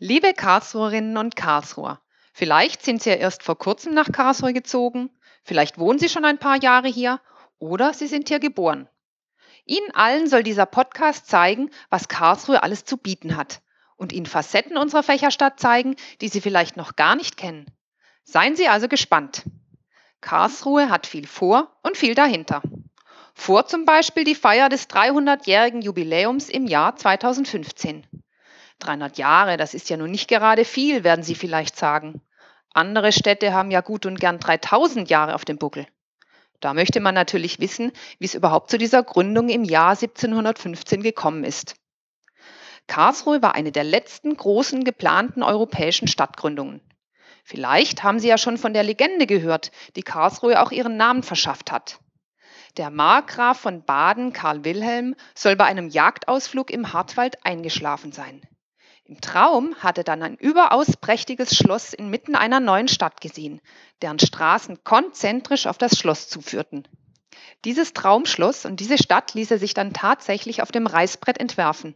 Liebe 0.00 0.34
Karlsruherinnen 0.34 1.16
und 1.16 1.36
Karlsruher, 1.36 2.00
vielleicht 2.32 2.84
sind 2.84 3.00
Sie 3.00 3.10
ja 3.10 3.16
erst 3.16 3.44
vor 3.44 3.56
kurzem 3.56 3.94
nach 3.94 4.10
Karlsruhe 4.10 4.52
gezogen, 4.52 5.08
vielleicht 5.44 5.78
wohnen 5.78 6.00
Sie 6.00 6.08
schon 6.08 6.24
ein 6.24 6.38
paar 6.38 6.60
Jahre 6.60 6.88
hier 6.88 7.20
oder 7.60 7.94
Sie 7.94 8.08
sind 8.08 8.26
hier 8.28 8.40
geboren. 8.40 8.88
Ihnen 9.66 9.94
allen 9.94 10.26
soll 10.26 10.42
dieser 10.42 10.66
Podcast 10.66 11.28
zeigen, 11.28 11.70
was 11.90 12.08
Karlsruhe 12.08 12.64
alles 12.64 12.84
zu 12.84 12.96
bieten 12.96 13.36
hat 13.36 13.62
und 13.94 14.12
Ihnen 14.12 14.26
Facetten 14.26 14.76
unserer 14.76 15.04
Fächerstadt 15.04 15.60
zeigen, 15.60 15.94
die 16.20 16.28
Sie 16.28 16.40
vielleicht 16.40 16.76
noch 16.76 16.96
gar 16.96 17.14
nicht 17.14 17.36
kennen. 17.36 17.66
Seien 18.24 18.56
Sie 18.56 18.66
also 18.66 18.88
gespannt. 18.88 19.44
Karlsruhe 20.20 20.90
hat 20.90 21.06
viel 21.06 21.28
vor 21.28 21.72
und 21.84 21.96
viel 21.96 22.16
dahinter. 22.16 22.62
Vor 23.32 23.66
zum 23.66 23.84
Beispiel 23.84 24.24
die 24.24 24.34
Feier 24.34 24.68
des 24.68 24.90
300-jährigen 24.90 25.82
Jubiläums 25.82 26.48
im 26.48 26.66
Jahr 26.66 26.96
2015. 26.96 28.23
300 28.80 29.18
Jahre, 29.18 29.56
das 29.56 29.74
ist 29.74 29.88
ja 29.90 29.96
nun 29.96 30.10
nicht 30.10 30.28
gerade 30.28 30.64
viel, 30.64 31.04
werden 31.04 31.22
Sie 31.22 31.34
vielleicht 31.34 31.76
sagen. 31.76 32.20
Andere 32.72 33.12
Städte 33.12 33.52
haben 33.52 33.70
ja 33.70 33.80
gut 33.80 34.04
und 34.04 34.18
gern 34.18 34.40
3000 34.40 35.08
Jahre 35.08 35.34
auf 35.34 35.44
dem 35.44 35.58
Buckel. 35.58 35.86
Da 36.60 36.74
möchte 36.74 37.00
man 37.00 37.14
natürlich 37.14 37.60
wissen, 37.60 37.92
wie 38.18 38.24
es 38.24 38.34
überhaupt 38.34 38.70
zu 38.70 38.78
dieser 38.78 39.02
Gründung 39.02 39.48
im 39.48 39.64
Jahr 39.64 39.90
1715 39.90 41.02
gekommen 41.02 41.44
ist. 41.44 41.76
Karlsruhe 42.86 43.42
war 43.42 43.54
eine 43.54 43.72
der 43.72 43.84
letzten 43.84 44.36
großen 44.36 44.84
geplanten 44.84 45.42
europäischen 45.42 46.08
Stadtgründungen. 46.08 46.80
Vielleicht 47.44 48.02
haben 48.02 48.18
Sie 48.18 48.28
ja 48.28 48.38
schon 48.38 48.56
von 48.56 48.72
der 48.72 48.82
Legende 48.82 49.26
gehört, 49.26 49.70
die 49.96 50.02
Karlsruhe 50.02 50.60
auch 50.62 50.72
ihren 50.72 50.96
Namen 50.96 51.22
verschafft 51.22 51.70
hat. 51.70 52.00
Der 52.76 52.90
Markgraf 52.90 53.60
von 53.60 53.84
Baden, 53.84 54.32
Karl 54.32 54.64
Wilhelm, 54.64 55.14
soll 55.34 55.54
bei 55.54 55.66
einem 55.66 55.88
Jagdausflug 55.88 56.70
im 56.70 56.92
Hartwald 56.92 57.44
eingeschlafen 57.44 58.10
sein. 58.10 58.40
Im 59.06 59.20
Traum 59.20 59.74
hatte 59.76 60.02
dann 60.02 60.22
ein 60.22 60.36
überaus 60.36 60.96
prächtiges 60.96 61.54
Schloss 61.54 61.92
inmitten 61.92 62.34
einer 62.34 62.58
neuen 62.58 62.88
Stadt 62.88 63.20
gesehen, 63.20 63.60
deren 64.00 64.18
Straßen 64.18 64.82
konzentrisch 64.82 65.66
auf 65.66 65.76
das 65.76 65.98
Schloss 65.98 66.28
zuführten. 66.30 66.88
Dieses 67.66 67.92
Traumschloss 67.92 68.64
und 68.64 68.80
diese 68.80 68.96
Stadt 68.96 69.34
ließ 69.34 69.50
er 69.50 69.58
sich 69.58 69.74
dann 69.74 69.92
tatsächlich 69.92 70.62
auf 70.62 70.72
dem 70.72 70.86
Reißbrett 70.86 71.38
entwerfen. 71.38 71.94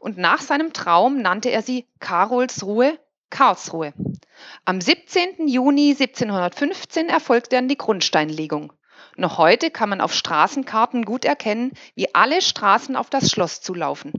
Und 0.00 0.18
nach 0.18 0.42
seinem 0.42 0.74
Traum 0.74 1.22
nannte 1.22 1.48
er 1.48 1.62
sie 1.62 1.88
Karolsruhe, 1.98 2.98
Karlsruhe. 3.30 3.94
Am 4.66 4.82
17. 4.82 5.48
Juni 5.48 5.96
1715 5.98 7.08
erfolgte 7.08 7.56
dann 7.56 7.68
die 7.68 7.78
Grundsteinlegung. 7.78 8.72
Noch 9.16 9.38
heute 9.38 9.70
kann 9.70 9.88
man 9.88 10.02
auf 10.02 10.12
Straßenkarten 10.12 11.06
gut 11.06 11.24
erkennen, 11.24 11.72
wie 11.94 12.14
alle 12.14 12.42
Straßen 12.42 12.96
auf 12.96 13.08
das 13.08 13.30
Schloss 13.30 13.62
zulaufen. 13.62 14.12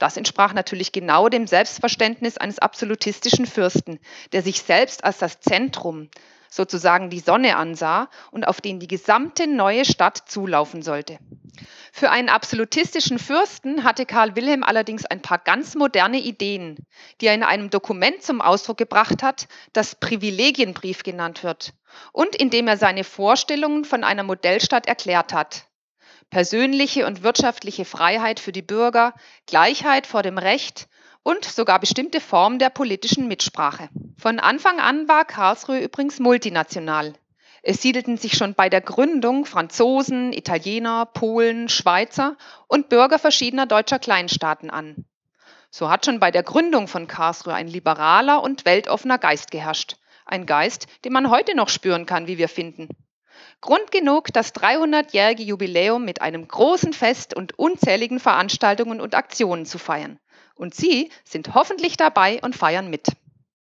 Das 0.00 0.16
entsprach 0.16 0.54
natürlich 0.54 0.92
genau 0.92 1.28
dem 1.28 1.46
Selbstverständnis 1.46 2.38
eines 2.38 2.58
absolutistischen 2.58 3.44
Fürsten, 3.44 4.00
der 4.32 4.42
sich 4.42 4.62
selbst 4.62 5.04
als 5.04 5.18
das 5.18 5.40
Zentrum, 5.40 6.08
sozusagen 6.48 7.10
die 7.10 7.20
Sonne 7.20 7.56
ansah 7.56 8.08
und 8.30 8.48
auf 8.48 8.62
den 8.62 8.80
die 8.80 8.88
gesamte 8.88 9.46
neue 9.46 9.84
Stadt 9.84 10.22
zulaufen 10.26 10.80
sollte. 10.80 11.18
Für 11.92 12.10
einen 12.10 12.30
absolutistischen 12.30 13.18
Fürsten 13.18 13.84
hatte 13.84 14.06
Karl 14.06 14.36
Wilhelm 14.36 14.62
allerdings 14.62 15.04
ein 15.04 15.20
paar 15.20 15.38
ganz 15.38 15.74
moderne 15.74 16.18
Ideen, 16.18 16.78
die 17.20 17.26
er 17.26 17.34
in 17.34 17.42
einem 17.42 17.68
Dokument 17.68 18.22
zum 18.22 18.40
Ausdruck 18.40 18.78
gebracht 18.78 19.22
hat, 19.22 19.48
das 19.74 19.96
Privilegienbrief 19.96 21.02
genannt 21.02 21.44
wird, 21.44 21.74
und 22.12 22.34
in 22.34 22.48
dem 22.48 22.68
er 22.68 22.78
seine 22.78 23.04
Vorstellungen 23.04 23.84
von 23.84 24.02
einer 24.02 24.22
Modellstadt 24.22 24.86
erklärt 24.86 25.34
hat 25.34 25.66
persönliche 26.30 27.06
und 27.06 27.22
wirtschaftliche 27.22 27.84
Freiheit 27.84 28.40
für 28.40 28.52
die 28.52 28.62
Bürger, 28.62 29.14
Gleichheit 29.46 30.06
vor 30.06 30.22
dem 30.22 30.38
Recht 30.38 30.88
und 31.22 31.44
sogar 31.44 31.78
bestimmte 31.78 32.20
Formen 32.20 32.58
der 32.58 32.70
politischen 32.70 33.28
Mitsprache. 33.28 33.88
Von 34.16 34.38
Anfang 34.38 34.80
an 34.80 35.08
war 35.08 35.24
Karlsruhe 35.24 35.80
übrigens 35.80 36.18
multinational. 36.18 37.14
Es 37.62 37.82
siedelten 37.82 38.16
sich 38.16 38.38
schon 38.38 38.54
bei 38.54 38.70
der 38.70 38.80
Gründung 38.80 39.44
Franzosen, 39.44 40.32
Italiener, 40.32 41.04
Polen, 41.04 41.68
Schweizer 41.68 42.36
und 42.68 42.88
Bürger 42.88 43.18
verschiedener 43.18 43.66
deutscher 43.66 43.98
Kleinstaaten 43.98 44.70
an. 44.70 45.04
So 45.70 45.90
hat 45.90 46.06
schon 46.06 46.20
bei 46.20 46.30
der 46.30 46.42
Gründung 46.42 46.88
von 46.88 47.06
Karlsruhe 47.06 47.54
ein 47.54 47.68
liberaler 47.68 48.42
und 48.42 48.64
weltoffener 48.64 49.18
Geist 49.18 49.50
geherrscht. 49.50 49.96
Ein 50.24 50.46
Geist, 50.46 50.86
den 51.04 51.12
man 51.12 51.28
heute 51.28 51.54
noch 51.54 51.68
spüren 51.68 52.06
kann, 52.06 52.26
wie 52.26 52.38
wir 52.38 52.48
finden. 52.48 52.88
Grund 53.60 53.90
genug, 53.90 54.32
das 54.32 54.54
300-jährige 54.54 55.42
Jubiläum 55.42 56.04
mit 56.04 56.22
einem 56.22 56.46
großen 56.46 56.92
Fest 56.92 57.34
und 57.34 57.58
unzähligen 57.58 58.20
Veranstaltungen 58.20 59.00
und 59.00 59.14
Aktionen 59.14 59.66
zu 59.66 59.78
feiern. 59.78 60.18
Und 60.54 60.74
Sie 60.74 61.10
sind 61.24 61.54
hoffentlich 61.54 61.96
dabei 61.96 62.40
und 62.42 62.56
feiern 62.56 62.90
mit. 62.90 63.08